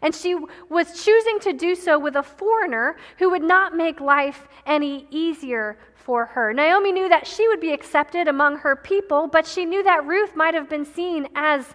and 0.02 0.14
she 0.14 0.36
was 0.68 1.04
choosing 1.04 1.38
to 1.40 1.52
do 1.52 1.74
so 1.74 1.98
with 1.98 2.16
a 2.16 2.22
foreigner 2.22 2.96
who 3.18 3.30
would 3.30 3.42
not 3.42 3.76
make 3.76 4.00
life 4.00 4.48
any 4.66 5.06
easier 5.10 5.78
for 5.94 6.26
her. 6.26 6.52
Naomi 6.52 6.92
knew 6.92 7.08
that 7.08 7.26
she 7.26 7.46
would 7.48 7.60
be 7.60 7.72
accepted 7.72 8.28
among 8.28 8.58
her 8.58 8.76
people, 8.76 9.26
but 9.26 9.46
she 9.46 9.64
knew 9.64 9.82
that 9.82 10.06
Ruth 10.06 10.34
might 10.36 10.54
have 10.54 10.68
been 10.68 10.84
seen 10.84 11.28
as 11.34 11.74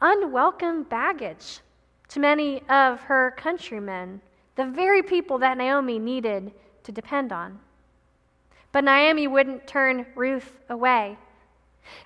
unwelcome 0.00 0.84
baggage 0.84 1.60
to 2.08 2.20
many 2.20 2.62
of 2.68 3.00
her 3.02 3.34
countrymen, 3.36 4.20
the 4.60 4.66
very 4.66 5.02
people 5.02 5.38
that 5.38 5.56
Naomi 5.56 5.98
needed 5.98 6.52
to 6.82 6.92
depend 6.92 7.32
on. 7.32 7.58
But 8.72 8.84
Naomi 8.84 9.26
wouldn't 9.26 9.66
turn 9.66 10.04
Ruth 10.14 10.58
away. 10.68 11.16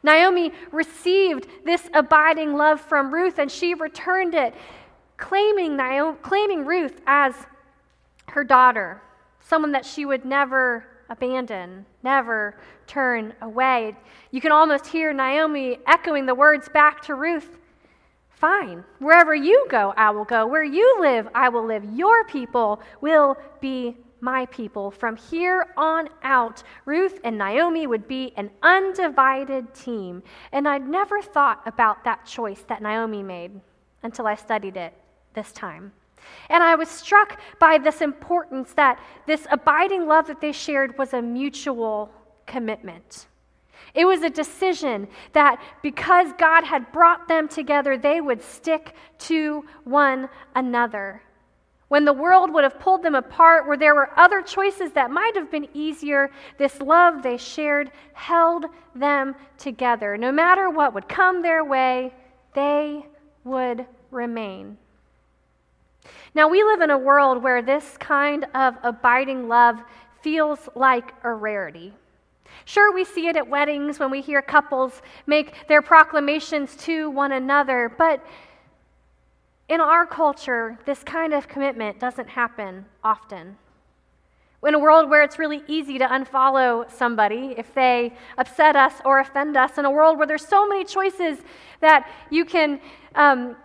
Naomi 0.05 0.53
received 0.71 1.49
this 1.65 1.91
abiding 1.93 2.55
love 2.55 2.81
from 2.81 3.13
Ruth 3.13 3.39
and 3.39 3.51
she 3.51 3.75
returned 3.75 4.35
it 4.35 4.55
claiming, 5.17 5.77
Naomi, 5.77 6.17
claiming 6.23 6.65
Ruth 6.65 7.01
as 7.09 7.35
her 8.29 8.45
daughter, 8.45 9.03
someone 9.41 9.73
that 9.73 9.85
she 9.85 10.07
would 10.07 10.25
never 10.25 10.87
abandon, 11.11 11.85
never 12.05 12.57
turn 12.87 13.35
away. 13.43 13.97
You 14.31 14.41
can 14.41 14.53
almost 14.53 14.87
hear 14.87 15.13
Naomi 15.13 15.79
echoing 15.87 16.25
the 16.25 16.35
words 16.35 16.69
back 16.69 17.03
to 17.03 17.15
Ruth 17.15 17.59
Fine, 18.45 18.85
wherever 18.99 19.35
you 19.35 19.67
go, 19.71 19.95
I 19.97 20.11
will 20.11 20.27
go. 20.27 20.47
Where 20.47 20.63
you 20.63 20.99
live, 21.01 21.27
I 21.35 21.49
will 21.49 21.65
live. 21.65 21.83
Your 21.95 22.25
people 22.25 22.79
will 23.01 23.39
be 23.63 23.97
my 24.21 24.45
people. 24.45 24.91
From 24.91 25.17
here 25.17 25.69
on 25.79 26.11
out, 26.23 26.63
Ruth 26.85 27.21
and 27.25 27.39
Naomi 27.39 27.87
would 27.87 28.07
be 28.07 28.35
an 28.37 28.51
undivided 28.63 29.73
team. 29.73 30.23
And 30.53 30.69
I'd 30.69 30.87
never 30.87 31.23
thought 31.23 31.63
about 31.65 32.05
that 32.05 32.27
choice 32.27 32.63
that 32.69 32.83
Naomi 32.83 33.23
made 33.23 33.59
until 34.03 34.27
I 34.27 34.35
studied 34.35 34.77
it 34.77 34.93
this 35.33 35.51
time. 35.51 35.91
And 36.51 36.63
I 36.63 36.75
was 36.75 36.91
struck 36.91 37.41
by 37.59 37.79
this 37.79 38.03
importance 38.03 38.75
that 38.75 39.01
this 39.27 39.47
abiding 39.51 40.07
love 40.07 40.27
that 40.27 40.43
they 40.43 40.53
shared 40.53 40.99
was 40.99 41.15
a 41.15 41.23
mutual 41.23 42.13
commitment. 42.45 43.27
It 43.93 44.05
was 44.07 44.23
a 44.23 44.31
decision 44.31 45.09
that 45.33 45.61
because 45.83 46.33
God 46.39 46.65
had 46.65 46.91
brought 46.93 47.29
them 47.29 47.49
together, 47.49 47.99
they 47.99 48.21
would 48.21 48.43
stick 48.43 48.95
to 49.21 49.65
one 49.85 50.29
another. 50.55 51.23
When 51.89 52.05
the 52.05 52.13
world 52.13 52.53
would 52.53 52.65
have 52.65 52.81
pulled 52.81 53.03
them 53.03 53.15
apart, 53.15 53.69
where 53.69 53.77
there 53.77 53.95
were 53.95 54.11
other 54.19 54.43
choices 54.43 54.93
that 54.93 55.11
might 55.11 55.37
have 55.37 55.51
been 55.51 55.69
easier, 55.75 56.31
this 56.59 56.81
love 56.81 57.23
they 57.23 57.37
shared 57.37 57.93
held 58.15 58.65
them 58.95 59.37
together. 59.59 60.17
No 60.17 60.33
matter 60.33 60.71
what 60.71 60.95
would 60.95 61.09
come 61.09 61.43
their 61.43 61.63
way, 61.63 62.13
they 62.55 63.07
would 63.45 63.87
remain. 64.11 64.79
Now, 66.35 66.49
we 66.49 66.65
live 66.65 66.81
in 66.81 66.91
a 66.91 66.99
world 66.99 67.43
where 67.43 67.63
this 67.63 67.97
kind 67.99 68.47
of 68.55 68.75
abiding 68.83 69.47
love 69.49 69.79
feels 70.23 70.69
like 70.75 71.13
a 71.23 71.33
rarity. 71.33 71.93
Sure, 72.65 72.93
we 72.93 73.05
see 73.05 73.29
it 73.29 73.37
at 73.37 73.49
weddings 73.49 73.99
when 73.99 74.11
we 74.11 74.21
hear 74.21 74.41
couples 74.43 75.03
make 75.27 75.67
their 75.69 75.83
proclamations 75.83 76.77
to 76.77 77.11
one 77.11 77.33
another, 77.33 77.93
but 77.97 78.25
in 79.69 79.81
our 79.81 80.07
culture, 80.07 80.79
this 80.85 81.03
kind 81.03 81.33
of 81.33 81.49
commitment 81.49 81.99
doesn't 81.99 82.29
happen 82.29 82.85
often. 83.03 83.57
in 84.67 84.75
a 84.75 84.79
world 84.79 85.11
where 85.11 85.23
it's 85.23 85.39
really 85.39 85.63
easy 85.69 85.99
to 85.99 86.07
unfollow 86.07 86.91
somebody 86.91 87.55
if 87.59 87.75
they 87.75 88.13
upset 88.39 88.77
us 88.77 88.95
or 89.05 89.19
offend 89.21 89.57
us, 89.57 89.77
in 89.79 89.85
a 89.85 89.91
world 89.91 90.17
where 90.17 90.27
there's 90.27 90.47
so 90.47 90.67
many 90.67 90.85
choices 90.85 91.39
that 91.81 92.09
you 92.31 92.45
can 92.47 92.81
um, 93.15 93.57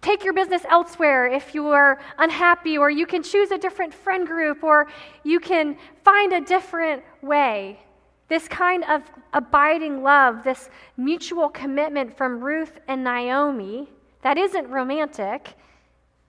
take 0.00 0.22
your 0.24 0.32
business 0.32 0.62
elsewhere 0.70 1.26
if 1.26 1.54
you 1.54 1.66
are 1.68 1.98
unhappy, 2.18 2.78
or 2.78 2.90
you 2.90 3.06
can 3.06 3.22
choose 3.22 3.50
a 3.50 3.58
different 3.58 3.92
friend 3.92 4.26
group, 4.26 4.62
or 4.62 4.86
you 5.24 5.40
can 5.40 5.76
find 6.04 6.32
a 6.32 6.40
different 6.40 7.02
way. 7.22 7.80
This 8.28 8.48
kind 8.48 8.84
of 8.84 9.02
abiding 9.32 10.02
love, 10.02 10.42
this 10.42 10.68
mutual 10.96 11.48
commitment 11.48 12.16
from 12.16 12.40
Ruth 12.42 12.80
and 12.88 13.04
Naomi 13.04 13.88
that 14.22 14.36
isn't 14.36 14.68
romantic, 14.68 15.54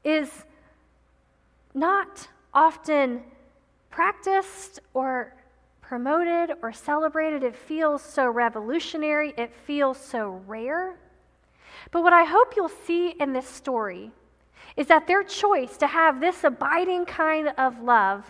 is 0.03 0.45
not 1.73 2.27
often 2.53 3.23
practiced 3.89 4.79
or 4.93 5.33
promoted 5.81 6.55
or 6.61 6.71
celebrated. 6.71 7.43
It 7.43 7.55
feels 7.55 8.03
so 8.03 8.27
revolutionary, 8.29 9.33
it 9.37 9.51
feels 9.65 9.97
so 9.97 10.41
rare. 10.45 10.99
But 11.91 12.03
what 12.03 12.13
I 12.13 12.25
hope 12.25 12.53
you'll 12.55 12.69
see 12.69 13.15
in 13.19 13.33
this 13.33 13.47
story 13.47 14.11
is 14.75 14.87
that 14.87 15.07
their 15.07 15.23
choice 15.23 15.77
to 15.77 15.87
have 15.87 16.19
this 16.19 16.43
abiding 16.43 17.05
kind 17.05 17.53
of 17.57 17.81
love 17.81 18.25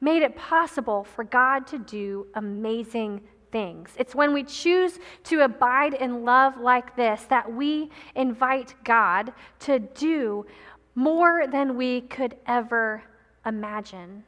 made 0.00 0.22
it 0.22 0.36
possible 0.36 1.04
for 1.04 1.24
God 1.24 1.66
to 1.68 1.78
do 1.78 2.26
amazing 2.34 3.20
things. 3.52 3.90
It's 3.98 4.14
when 4.14 4.32
we 4.32 4.44
choose 4.44 4.98
to 5.24 5.40
abide 5.42 5.94
in 5.94 6.24
love 6.24 6.56
like 6.56 6.96
this 6.96 7.24
that 7.24 7.52
we 7.52 7.90
invite 8.14 8.74
God 8.84 9.32
to 9.60 9.78
do 9.78 10.46
more 10.94 11.46
than 11.46 11.76
we 11.76 12.02
could 12.02 12.36
ever 12.46 13.02
imagine. 13.44 14.24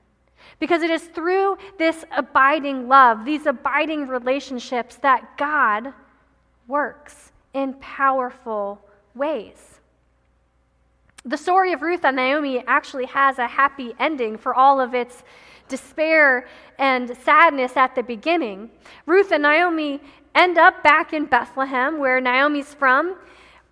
Because 0.59 0.83
it 0.83 0.91
is 0.91 1.05
through 1.05 1.57
this 1.79 2.05
abiding 2.17 2.89
love, 2.89 3.25
these 3.25 3.47
abiding 3.47 4.09
relationships, 4.09 4.97
that 4.97 5.37
God 5.37 5.93
works 6.67 7.33
in 7.55 7.75
powerful 7.75 8.81
ways. 9.15 9.81
The 11.25 11.37
story 11.37 11.73
of 11.73 11.83
Ruth 11.83 12.05
and 12.05 12.17
Naomi 12.17 12.65
actually 12.67 13.07
has 13.07 13.39
a 13.39 13.47
happy 13.47 13.95
ending 14.01 14.37
for 14.37 14.55
all 14.55 14.81
of 14.81 14.95
its 14.95 15.23
despair 15.69 16.47
and 16.79 17.17
sadness 17.19 17.77
at 17.77 17.95
the 17.95 18.03
beginning. 18.03 18.71
Ruth 19.07 19.33
and 19.33 19.43
Naomi 19.43 20.01
end 20.35 20.59
up 20.59 20.83
back 20.83 21.13
in 21.13 21.27
Bethlehem, 21.27 21.99
where 21.99 22.21
Naomi's 22.21 22.75
from, 22.75 23.17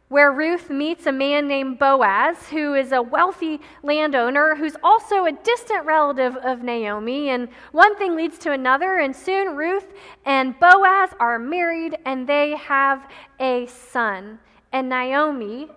where 0.08 0.32
Ruth 0.32 0.68
meets 0.70 1.06
a 1.06 1.12
man 1.12 1.46
named 1.46 1.78
Boaz, 1.78 2.48
who 2.48 2.74
is 2.74 2.90
a 2.90 3.00
wealthy 3.00 3.60
landowner 3.84 4.56
who's 4.56 4.74
also 4.82 5.24
a 5.24 5.32
distant 5.32 5.86
relative 5.86 6.36
of 6.38 6.64
Naomi. 6.64 7.28
And 7.28 7.48
one 7.70 7.96
thing 7.96 8.16
leads 8.16 8.36
to 8.38 8.50
another, 8.50 8.98
and 8.98 9.14
soon 9.14 9.56
Ruth 9.56 9.86
and 10.26 10.58
Boaz 10.58 11.10
are 11.20 11.38
married 11.38 11.96
and 12.04 12.26
they 12.26 12.56
have 12.56 13.08
a 13.38 13.66
son. 13.66 14.40
And 14.72 14.88
Naomi 14.88 15.68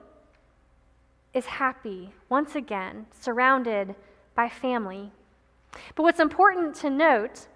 is 1.34 1.46
happy 1.46 2.12
once 2.28 2.56
again, 2.56 3.06
surrounded 3.20 3.96
by 4.36 4.50
family. 4.50 5.12
But 5.96 6.04
what's 6.04 6.20
important 6.20 6.76
to 6.76 6.90
note 6.90 7.48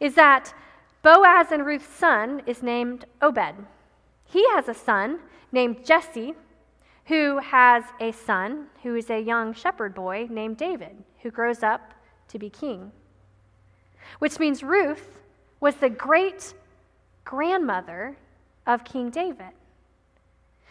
is 0.00 0.14
that 0.14 0.54
Boaz 1.02 1.52
and 1.52 1.66
Ruth's 1.66 1.94
son 1.94 2.42
is 2.46 2.62
named 2.62 3.04
Obed. 3.20 3.66
He 4.24 4.46
has 4.50 4.68
a 4.68 4.74
son 4.74 5.20
named 5.52 5.84
Jesse, 5.84 6.34
who 7.06 7.38
has 7.38 7.84
a 8.00 8.12
son 8.12 8.66
who 8.82 8.94
is 8.96 9.10
a 9.10 9.20
young 9.20 9.52
shepherd 9.52 9.94
boy 9.94 10.26
named 10.30 10.56
David, 10.56 11.04
who 11.22 11.30
grows 11.30 11.62
up 11.62 11.92
to 12.28 12.38
be 12.38 12.48
king. 12.48 12.92
Which 14.18 14.38
means 14.38 14.62
Ruth 14.62 15.20
was 15.60 15.76
the 15.76 15.90
great 15.90 16.54
grandmother 17.24 18.16
of 18.66 18.84
King 18.84 19.10
David. 19.10 19.52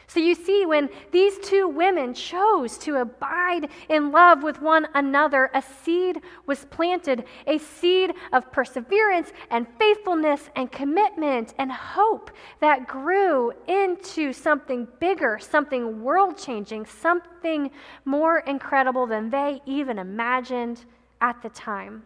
So 0.08 0.20
you 0.20 0.36
see, 0.36 0.66
when 0.66 0.90
these 1.12 1.38
two 1.40 1.68
women 1.68 2.14
chose 2.14 2.78
to 2.80 2.98
abide 2.98 3.70
in 3.90 4.12
love 4.12 4.44
with 4.44 4.62
one 4.62 4.88
another, 4.94 5.50
a 5.54 5.62
seed 5.62 6.22
was 6.46 6.66
planted, 6.66 7.26
a 7.48 7.58
seed 7.58 8.14
of 8.32 8.52
perseverance 8.52 9.32
and 9.50 9.68
faithfulness 9.80 10.50
and 10.56 10.72
commitment 10.72 11.54
and 11.58 11.72
hope 11.72 12.32
that 12.60 12.88
grew 12.88 13.52
into 13.68 14.34
something 14.34 14.88
bigger, 15.00 15.40
something 15.40 16.04
world 16.04 16.38
changing, 16.38 16.86
something 16.86 17.72
more 18.06 18.40
incredible 18.40 19.08
than 19.08 19.30
they 19.30 19.62
even 19.66 19.98
imagined 19.98 20.86
at 21.22 21.42
the 21.42 21.50
time. 21.50 22.04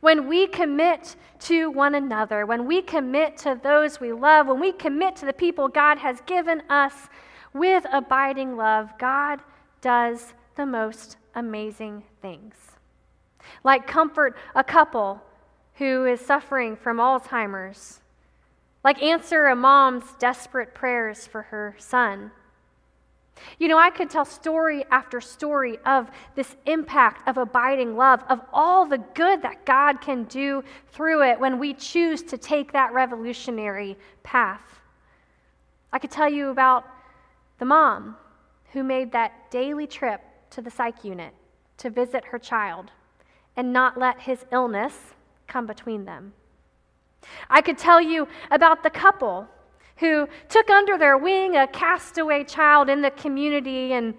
When 0.00 0.28
we 0.28 0.46
commit 0.46 1.16
to 1.40 1.70
one 1.70 1.94
another, 1.94 2.46
when 2.46 2.66
we 2.66 2.82
commit 2.82 3.36
to 3.38 3.58
those 3.62 4.00
we 4.00 4.12
love, 4.12 4.46
when 4.46 4.60
we 4.60 4.72
commit 4.72 5.16
to 5.16 5.26
the 5.26 5.32
people 5.32 5.68
God 5.68 5.98
has 5.98 6.20
given 6.26 6.62
us 6.68 6.94
with 7.52 7.86
abiding 7.92 8.56
love, 8.56 8.90
God 8.98 9.40
does 9.80 10.34
the 10.56 10.66
most 10.66 11.16
amazing 11.34 12.04
things. 12.22 12.54
Like 13.62 13.86
comfort 13.86 14.36
a 14.54 14.64
couple 14.64 15.22
who 15.74 16.06
is 16.06 16.20
suffering 16.20 16.76
from 16.76 16.98
Alzheimer's, 16.98 18.00
like 18.84 19.02
answer 19.02 19.46
a 19.46 19.56
mom's 19.56 20.12
desperate 20.18 20.74
prayers 20.74 21.26
for 21.26 21.42
her 21.42 21.74
son 21.78 22.30
you 23.58 23.68
know, 23.68 23.78
I 23.78 23.90
could 23.90 24.10
tell 24.10 24.24
story 24.24 24.84
after 24.90 25.20
story 25.20 25.78
of 25.84 26.10
this 26.34 26.56
impact 26.66 27.26
of 27.28 27.36
abiding 27.36 27.96
love, 27.96 28.22
of 28.28 28.40
all 28.52 28.86
the 28.86 28.98
good 28.98 29.42
that 29.42 29.64
God 29.64 30.00
can 30.00 30.24
do 30.24 30.62
through 30.92 31.22
it 31.22 31.38
when 31.38 31.58
we 31.58 31.74
choose 31.74 32.22
to 32.24 32.38
take 32.38 32.72
that 32.72 32.92
revolutionary 32.92 33.96
path. 34.22 34.80
I 35.92 35.98
could 35.98 36.10
tell 36.10 36.30
you 36.30 36.48
about 36.48 36.84
the 37.58 37.64
mom 37.64 38.16
who 38.72 38.82
made 38.82 39.12
that 39.12 39.50
daily 39.50 39.86
trip 39.86 40.20
to 40.50 40.60
the 40.60 40.70
psych 40.70 41.04
unit 41.04 41.32
to 41.78 41.90
visit 41.90 42.24
her 42.26 42.38
child 42.38 42.90
and 43.56 43.72
not 43.72 43.98
let 43.98 44.20
his 44.20 44.44
illness 44.52 45.14
come 45.46 45.66
between 45.66 46.04
them. 46.04 46.32
I 47.48 47.62
could 47.62 47.78
tell 47.78 48.00
you 48.00 48.28
about 48.50 48.82
the 48.82 48.90
couple 48.90 49.48
who 49.96 50.28
took 50.48 50.70
under 50.70 50.98
their 50.98 51.16
wing 51.16 51.56
a 51.56 51.66
castaway 51.66 52.44
child 52.44 52.88
in 52.88 53.02
the 53.02 53.10
community 53.12 53.92
and 53.92 54.14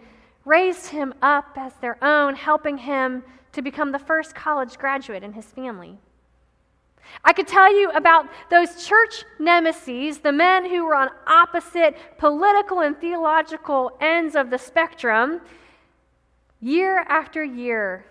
raised 0.46 0.88
him 0.88 1.14
up 1.22 1.58
as 1.58 1.74
their 1.82 2.04
own, 2.04 2.36
helping 2.36 2.78
him 2.78 3.24
to 3.52 3.62
become 3.62 3.92
the 3.92 4.00
first 4.00 4.36
college 4.36 4.78
graduate 4.78 5.24
in 5.24 5.34
his 5.34 5.46
family. 5.46 5.98
I 7.24 7.34
could 7.34 7.48
tell 7.48 7.74
you 7.74 7.92
about 7.92 8.28
those 8.50 8.86
church 8.86 9.24
nemesis, 9.40 10.18
the 10.18 10.32
men 10.32 10.70
who 10.70 10.86
were 10.86 10.96
on 10.96 11.10
opposite 11.28 11.96
political 12.18 12.82
and 12.82 13.00
theological 13.00 13.96
ends 14.02 14.36
of 14.36 14.50
the 14.50 14.58
spectrum, 14.58 15.42
year 16.62 17.00
after 17.08 17.44
year, 17.44 18.06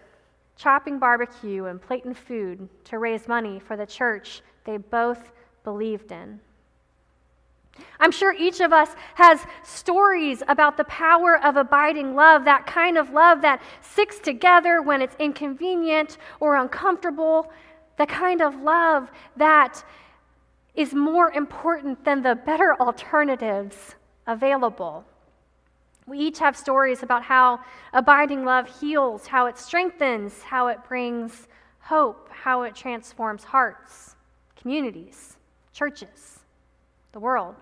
chopping 0.57 0.99
barbecue 0.99 1.65
and 1.65 1.83
plating 1.83 2.15
food 2.15 2.69
to 2.85 2.99
raise 2.99 3.27
money 3.27 3.59
for 3.59 3.77
the 3.77 3.87
church 3.87 4.43
they 4.65 4.77
both 4.77 5.33
believed 5.65 6.13
in. 6.13 6.41
I'm 8.01 8.13
sure 8.13 8.35
each 8.35 8.61
of 8.61 8.73
us 8.73 8.91
has 9.15 9.41
stories 9.63 10.43
about 10.49 10.77
the 10.77 10.85
power 10.85 11.43
of 11.43 11.57
abiding 11.57 12.15
love, 12.15 12.45
that 12.45 12.67
kind 12.67 12.99
of 12.99 13.11
love 13.11 13.43
that 13.43 13.63
sticks 13.83 14.19
together 14.19 14.83
when 14.83 15.01
it's 15.03 15.17
inconvenient 15.19 16.19
or 16.41 16.57
uncomfortable, 16.57 17.51
the 17.97 18.07
kind 18.07 18.43
of 18.43 18.57
love 18.57 19.11
that 19.37 19.85
is 20.75 20.93
more 20.93 21.31
important 21.31 22.05
than 22.05 22.23
the 22.23 22.35
better 22.35 22.75
alternatives 22.81 23.95
available. 24.27 25.05
We 26.07 26.19
each 26.19 26.39
have 26.41 26.57
stories 26.57 27.03
about 27.03 27.23
how 27.23 27.61
abiding 27.93 28.45
love 28.45 28.81
heals, 28.81 29.27
how 29.27 29.47
it 29.47 29.57
strengthens, 29.57 30.43
how 30.43 30.67
it 30.67 30.79
brings 30.87 31.49
hope, 31.81 32.29
how 32.31 32.63
it 32.63 32.75
transforms 32.75 33.45
hearts, 33.45 34.17
communities, 34.57 35.37
churches, 35.73 36.41
the 37.15 37.21
world. 37.21 37.55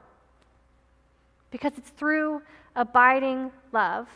Because 1.53 1.73
it's 1.79 1.91
through 1.91 2.43
abiding 2.75 3.53
love, 3.71 4.09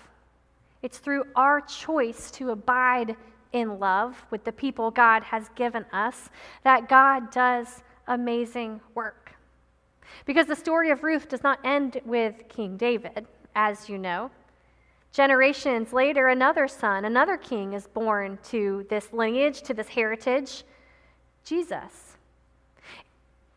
it's 0.83 0.99
through 0.99 1.25
our 1.37 1.61
choice 1.61 2.31
to 2.33 2.51
abide 2.51 3.15
in 3.53 3.79
love 3.79 4.27
with 4.31 4.45
the 4.45 4.53
people 4.53 4.91
God 4.91 5.23
has 5.23 5.49
given 5.55 5.85
us 5.93 6.31
that 6.65 6.89
God 6.89 7.31
does 7.31 7.83
amazing 8.09 8.81
work. 8.95 9.33
Because 10.25 10.47
the 10.47 10.57
story 10.57 10.91
of 10.91 11.05
Ruth 11.05 11.29
does 11.29 11.43
not 11.43 11.59
end 11.65 12.01
with 12.05 12.49
King 12.49 12.77
David, 12.77 13.27
as 13.55 13.89
you 13.89 13.99
know. 13.99 14.31
Generations 15.13 15.93
later, 15.93 16.29
another 16.29 16.69
son, 16.69 17.05
another 17.05 17.37
king 17.37 17.73
is 17.73 17.87
born 17.87 18.39
to 18.45 18.87
this 18.91 19.13
lineage, 19.13 19.63
to 19.63 19.75
this 19.75 19.89
heritage 19.89 20.65
Jesus. 21.45 22.17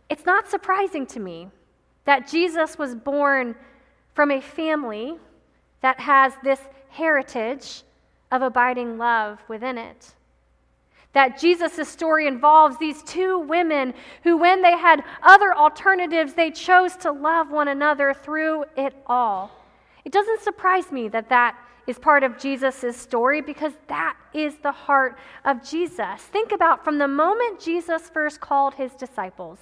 It's 0.10 0.26
not 0.26 0.50
surprising 0.50 1.06
to 1.08 1.20
me 1.20 1.50
that 2.10 2.28
Jesus 2.28 2.76
was 2.76 2.96
born 2.96 3.54
from 4.16 4.32
a 4.32 4.42
family 4.42 5.16
that 5.82 6.00
has 6.00 6.34
this 6.44 6.60
heritage 6.90 7.84
of 8.32 8.42
abiding 8.42 8.98
love 8.98 9.38
within 9.48 9.78
it. 9.78 10.16
That 11.14 11.40
Jesus' 11.40 11.88
story 11.88 12.26
involves 12.26 12.80
these 12.80 13.04
two 13.04 13.38
women 13.38 13.94
who, 14.24 14.38
when 14.38 14.64
they 14.64 14.76
had 14.76 15.04
other 15.22 15.56
alternatives, 15.56 16.34
they 16.34 16.50
chose 16.50 16.96
to 16.96 17.12
love 17.12 17.52
one 17.52 17.68
another 17.68 18.16
through 18.16 18.66
it 18.76 18.96
all. 19.06 19.52
It 20.04 20.12
doesn't 20.12 20.42
surprise 20.42 20.92
me 20.92 21.10
that 21.10 21.30
that 21.30 21.56
is 21.86 22.00
part 22.00 22.24
of 22.24 22.40
Jesus' 22.40 22.98
story 22.98 23.42
because 23.42 23.74
that 23.86 24.18
is 24.34 24.56
the 24.64 24.72
heart 24.72 25.20
of 25.46 25.64
Jesus. 25.64 26.24
Think 26.24 26.54
about 26.54 26.84
from 26.84 26.98
the 26.98 27.08
moment 27.08 27.60
Jesus 27.60 28.10
first 28.10 28.42
called 28.42 28.74
his 28.74 28.94
disciples, 28.94 29.60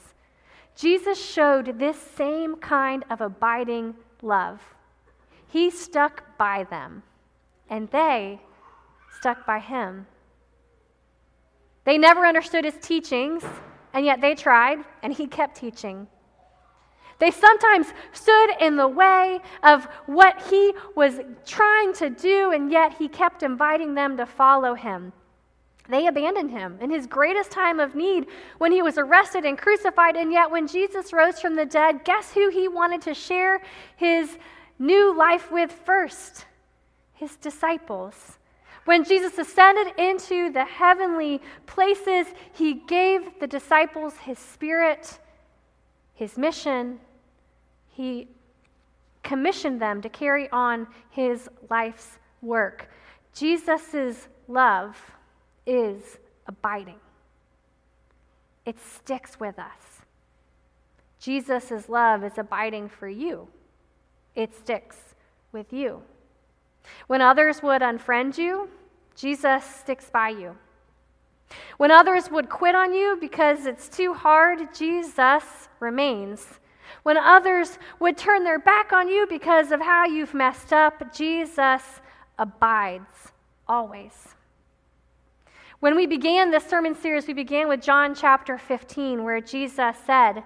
Jesus 0.77 1.19
showed 1.19 1.79
this 1.79 1.97
same 1.97 2.55
kind 2.57 3.03
of 3.09 3.19
abiding 3.19 3.95
love. 4.21 4.61
He 5.47 5.71
stuck 5.71 6.37
by 6.37 6.65
them, 6.65 7.01
and 7.67 7.89
they 7.89 8.39
stuck 9.17 9.43
by 9.47 9.57
him. 9.57 10.05
They 11.83 11.97
never 11.97 12.27
understood 12.27 12.63
his 12.63 12.77
teachings, 12.79 13.43
and 13.91 14.05
yet 14.05 14.21
they 14.21 14.35
tried, 14.35 14.77
and 15.01 15.11
he 15.11 15.25
kept 15.25 15.57
teaching. 15.57 16.05
They 17.17 17.31
sometimes 17.31 17.87
stood 18.11 18.49
in 18.61 18.75
the 18.75 18.87
way 18.87 19.39
of 19.63 19.85
what 20.05 20.39
he 20.47 20.73
was 20.95 21.21
trying 21.43 21.93
to 21.93 22.11
do, 22.11 22.51
and 22.51 22.71
yet 22.71 22.93
he 22.99 23.07
kept 23.07 23.41
inviting 23.41 23.95
them 23.95 24.15
to 24.17 24.27
follow 24.27 24.75
him. 24.75 25.11
They 25.89 26.07
abandoned 26.07 26.51
him 26.51 26.77
in 26.81 26.89
his 26.89 27.07
greatest 27.07 27.51
time 27.51 27.79
of 27.79 27.95
need 27.95 28.27
when 28.57 28.71
he 28.71 28.81
was 28.81 28.97
arrested 28.97 29.45
and 29.45 29.57
crucified, 29.57 30.15
and 30.15 30.31
yet 30.31 30.51
when 30.51 30.67
Jesus 30.67 31.13
rose 31.13 31.39
from 31.39 31.55
the 31.55 31.65
dead, 31.65 32.03
guess 32.03 32.31
who 32.33 32.49
he 32.49 32.67
wanted 32.67 33.01
to 33.03 33.13
share 33.13 33.61
his 33.95 34.37
new 34.79 35.15
life 35.15 35.51
with 35.51 35.71
first? 35.71 36.45
His 37.13 37.35
disciples. 37.37 38.37
When 38.85 39.03
Jesus 39.03 39.37
ascended 39.37 39.93
into 39.97 40.51
the 40.51 40.65
heavenly 40.65 41.41
places, 41.65 42.27
he 42.53 42.75
gave 42.75 43.39
the 43.39 43.47
disciples 43.47 44.15
his 44.17 44.39
spirit, 44.39 45.19
his 46.13 46.37
mission, 46.37 46.99
he 47.89 48.27
commissioned 49.23 49.81
them 49.81 50.01
to 50.01 50.09
carry 50.09 50.49
on 50.51 50.87
his 51.09 51.49
life's 51.69 52.17
work. 52.41 52.89
Jesus' 53.33 54.27
love 54.47 54.95
is 55.67 56.17
abiding, 56.47 56.99
it 58.65 58.77
sticks 58.79 59.39
with 59.39 59.59
us. 59.59 60.01
Jesus' 61.19 61.89
love 61.89 62.23
is 62.23 62.37
abiding 62.37 62.89
for 62.89 63.07
you, 63.07 63.47
it 64.35 64.55
sticks 64.55 64.97
with 65.51 65.71
you. 65.71 66.01
When 67.07 67.21
others 67.21 67.61
would 67.61 67.81
unfriend 67.81 68.37
you, 68.37 68.69
Jesus 69.15 69.63
sticks 69.63 70.09
by 70.09 70.29
you. 70.29 70.55
When 71.77 71.91
others 71.91 72.29
would 72.29 72.49
quit 72.49 72.75
on 72.75 72.93
you 72.93 73.17
because 73.19 73.65
it's 73.65 73.87
too 73.89 74.13
hard, 74.13 74.73
Jesus 74.73 75.43
remains. 75.79 76.45
When 77.03 77.17
others 77.17 77.77
would 77.99 78.17
turn 78.17 78.43
their 78.43 78.59
back 78.59 78.91
on 78.93 79.07
you 79.07 79.25
because 79.27 79.71
of 79.71 79.81
how 79.81 80.05
you've 80.05 80.33
messed 80.33 80.73
up, 80.73 81.13
Jesus 81.13 81.81
abides 82.37 83.31
always. 83.67 84.35
When 85.79 85.95
we 85.95 86.07
began 86.07 86.49
this 86.49 86.65
sermon 86.65 86.95
series, 86.95 87.27
we 87.27 87.33
began 87.33 87.67
with 87.67 87.81
John 87.83 88.15
chapter 88.15 88.57
15, 88.57 89.23
where 89.23 89.39
Jesus 89.39 89.95
said, 90.07 90.43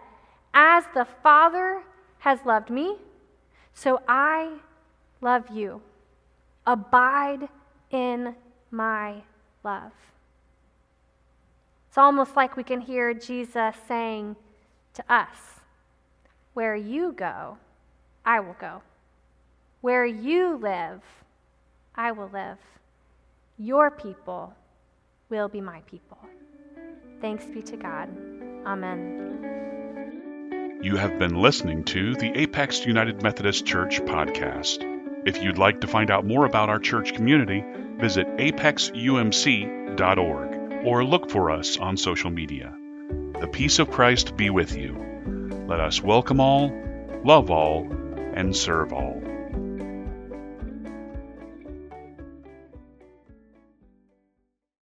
As 0.54 0.84
the 0.94 1.06
Father 1.24 1.84
has 2.20 2.39
loved 2.46 2.70
me, 2.70 2.98
so 3.74 4.02
I 4.10 4.58
love 5.22 5.50
you. 5.50 5.82
Abide 6.67 7.48
in 7.91 8.36
my 8.72 9.22
love. 9.63 9.94
It's 11.88 11.98
almost 11.98 12.36
like 12.36 12.58
we 12.58 12.63
can 12.63 12.82
hear 12.82 13.13
Jesus 13.13 13.76
saying 13.88 14.36
to 14.96 15.13
us, 15.13 15.62
where 16.54 16.76
you 16.76 17.13
go, 17.13 17.58
I 18.26 18.41
will 18.41 18.58
go. 18.60 18.82
Where 19.80 20.06
you 20.06 20.58
live, 20.58 21.02
I 21.96 22.12
will 22.12 22.30
live. 22.34 22.58
Your 23.58 23.89
people 23.89 24.54
will 25.32 25.48
be 25.48 25.62
my 25.62 25.80
people. 25.88 26.20
Thanks 27.22 27.46
be 27.46 27.63
to 27.63 27.78
God. 27.78 28.10
Amen. 28.65 29.39
You 30.84 30.98
have 30.98 31.17
been 31.17 31.41
listening 31.41 31.84
to 31.86 32.15
the 32.15 32.38
Apex 32.38 32.86
United 32.86 33.24
Methodist 33.24 33.65
Church 33.65 34.02
podcast. 34.02 34.88
If 35.26 35.41
you'd 35.41 35.58
like 35.58 35.82
to 35.82 35.88
find 35.88 36.12
out 36.12 36.26
more 36.26 36.46
about 36.46 36.70
our 36.70 36.80
church 36.80 37.13
community, 37.13 37.63
visit 37.98 38.28
apexumc.org 38.38 39.15
or 40.86 41.06
look 41.06 41.30
for 41.30 41.52
us 41.52 41.78
on 41.78 41.96
social 41.98 42.32
media. 42.32 42.76
The 43.39 43.48
peace 43.48 43.80
of 43.80 43.91
Christ 43.91 44.36
be 44.36 44.50
with 44.50 44.76
you. 44.76 44.98
Let 45.67 45.80
us 45.80 46.02
welcome 46.02 46.41
all, 46.41 46.74
love 47.24 47.52
all, 47.52 47.88
and 48.34 48.56
serve 48.56 48.91
all. 48.91 49.31